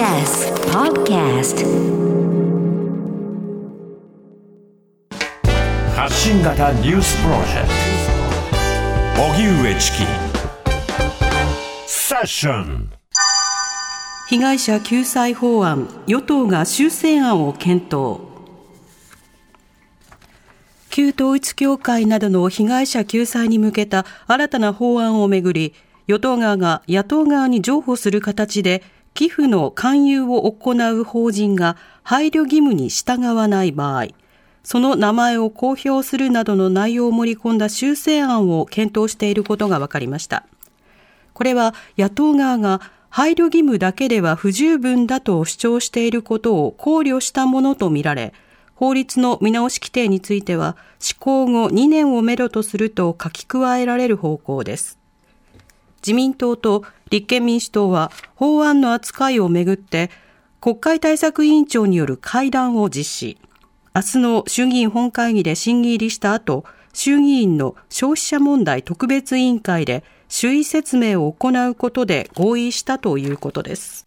[0.00, 1.62] TBS Podcast
[5.94, 7.68] 発信型ニュースプロジェク
[9.16, 9.22] ト。
[9.22, 9.98] 荻上チキ。
[11.86, 12.90] セッション。
[14.30, 15.86] 被害者救済法案。
[16.06, 18.20] 与党が修正案を検討。
[20.88, 25.74] 旧統一教会などの被害者救済に向けた新たな法案をめぐり
[26.06, 28.82] 与党側が野党側に譲歩する形で
[29.14, 34.06] 寄付の勧誘を行う法人が配慮義務に従わない場合
[34.62, 40.44] その名前を公表するなどの内容を盛り込んだ修正案を検討していることが分かりました。
[41.32, 48.34] これは野党側が配慮義務だけでは不十分だと主張していることを考慮したものとみられ
[48.74, 54.98] 法律の見直し規定については施行後2年をめどとすると書き加えられる方向です。
[56.02, 60.10] 自民党と立憲民主党は法案の扱いをめぐって
[60.60, 63.38] 国会対策委員長による会談を実施。
[63.94, 74.06] 明日の衆議院本会議で審議入りした後衆議院の消費者問題特別委員会で周囲説明を行うことで合意したということです。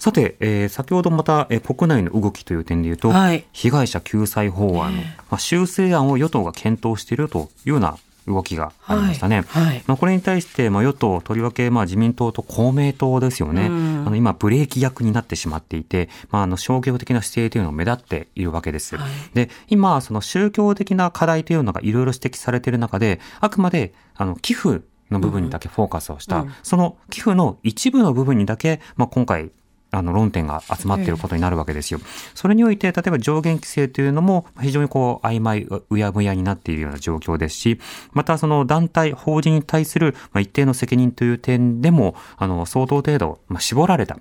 [0.00, 4.96] さて、えー、先ほどまた、えー、国内の動きという点でいうと、はい、被害者救済法案。
[4.96, 7.98] の、まあ、修正案を与党が検討しているというような
[8.30, 9.44] 動きがありましたね。
[9.48, 13.66] はいはい、まあ、これに対して、まあ、与党、とりわけ、まあ、自民党と公明党ですよね。
[13.66, 13.68] あ
[14.10, 18.96] の今、ブレーキ役になってしまっていて、まあ、あの消極的な姿勢というのが目立っているわけです。
[18.96, 29.50] はい、で、今、その宗教的な課題というのがいろいろ指摘されている中で、あくまで、あの、寄付の部分にだけフォーカスをした、うん、その寄付の一部の部分にだけ、まあ、今回
[29.90, 32.00] あの論点が集まっていることになるわけですよ。
[32.34, 37.80] それにおいて、例えば上限規制というのも非常にこう曖昧、うやむやになっているような状況ですし、
[38.12, 44.16] またその団体、法人に対する一定の責任という点でも、あの、相当程度、絞られた。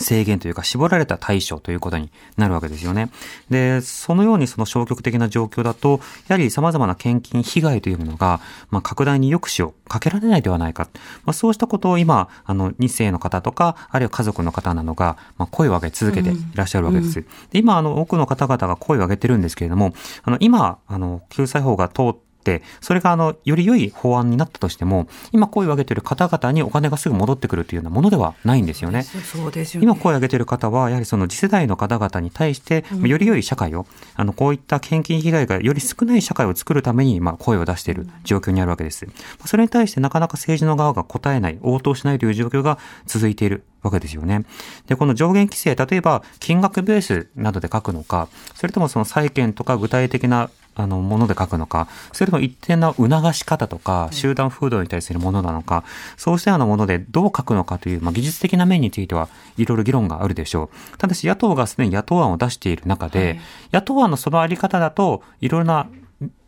[0.00, 3.10] 制限というか絞られた対処ということになるわけですよね。
[3.50, 8.40] で、そのようにその消極的な状況だと、やはり様々な献金被害というものが、
[8.70, 10.88] まあ、拡大に抑止をかけられないではないか。
[11.24, 17.20] まあ、そうしたことを今、あの、2世の方とか、あるいは家族の方などが、まあ、声を上げ続けていらっしゃるわけです。
[17.20, 22.31] うん、で今、あの、多くの方々が声を上げてるんですけれども、あの、今、あの、救済法が通って、
[22.80, 29.02] それがあの、より良い法案になったとしても、今声を上げている方々にお金がすぐ戻ってくるというようなものではないんですよね。
[29.02, 39.06] そうですよね今声を上げている方は、やはりその次世代の方々に対して、より良い社会を、あの、こういった献金被害がより少ない社会を作るために、まあ、声を出している状況にあるわけです。
[39.44, 44.44] それに対してなかなか政治の側が答えない、応答しないという状況が続いているわけですよね。
[44.86, 55.84] で、この上限規制、例えば金額ベースなどで書くのか、それともその債権とか具体的なあの、もので書くのか、それとも一定な促し方とか、集団風土に対するものなのか、
[56.16, 60.98] そうしたようなものでどう書くのかという、まあ、技術的な面については、いろいろ議論があるでしょう。
[60.98, 63.40] ただし、野党がすでに野党案を出している中で、
[63.72, 65.86] 野党案のそのあり方だと、いろいろな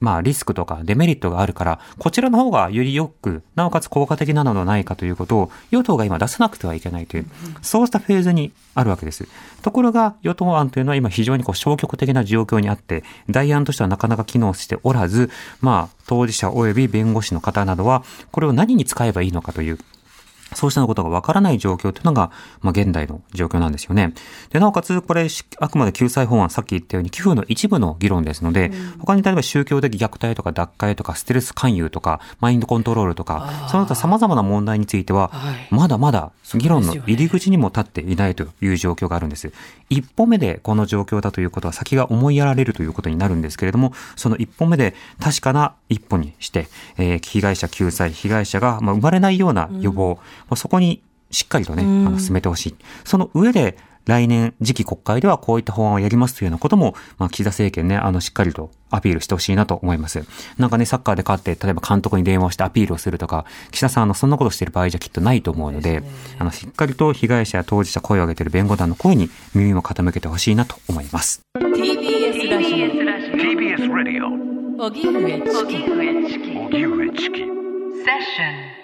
[0.01, 7.27] まあ、リスクとかデメリットがあるから、こちらの方がよりよく、なおかつ効果的なのではないかということを、与党が今出さなくてはいけないという、
[7.62, 9.27] そうしたフェーズにあるわけです。
[9.62, 15.31] ところが、与党案というのは今非常にこう消極的な状況にあって、代案としてはなかなか機能しておらず、
[15.61, 19.79] まあ、当事者及び弁護士の方などは、これを何に使えばいいのかという、
[20.55, 24.13] そうしたことがわからない状況というのが、まあ、現代の状況なんですよね。
[24.51, 25.29] で、なおかつ、これ、
[25.59, 35.31] あくまで救済法案、さっき言ったように、寄付の一部の議論ですので、うん、他に例えば宗教的虐待とか脱会とか、ステルス勧誘とか、マインドコントロールとか、その他様々な問題については、
[35.71, 39.53] まだまだ議論の入り口にも立っていないという状況があるんです。
[39.91, 52.75] 一歩目でこの状況だということは先が思いやられるということになるんですけれども、その一歩目で確かな一歩にして、えー、被害者救済、被害者が、まあ、生まれないような予防、うん、そこにしっかりとね、あの進めてほしい。
[53.05, 53.77] その上で、
[54.07, 60.25] 来年次期国会ではこういった法案をやりますというようなことも、まあ、岸田政権ね、あの、しっかりとアピールしてほしいなと思います。
[60.59, 66.03] なんかね、サッカーで勝って、例えば監督に電話してアピールをするとか、岸田さん、あの、そんなことしてる場合じゃきっとないと思うので、で
[66.39, 71.41] あの、しっかりと被害者や当事者声を上げている弁護団の声に耳を傾けてほしいなと思います。
[71.59, 72.87] TBS ラジオ。
[72.87, 74.85] TBS ラジオ。
[74.87, 75.91] 荻上チキ。
[75.91, 76.59] 荻上チキ。
[76.59, 77.39] 荻上チキ。
[77.39, 78.84] セッション。